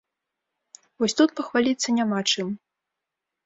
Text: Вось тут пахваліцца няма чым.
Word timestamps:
Вось 1.03 1.15
тут 1.21 1.29
пахваліцца 1.41 1.97
няма 2.01 2.19
чым. 2.33 2.47